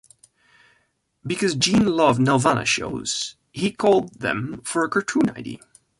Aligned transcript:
Because 1.23 1.53
Gene 1.53 1.85
loved 1.85 2.19
Nelvana 2.19 2.65
shows, 2.65 3.35
he 3.51 3.69
called 3.69 4.19
them 4.19 4.59
for 4.63 4.83
a 4.83 4.89
cartoon 4.89 5.29
idea. 5.29 5.59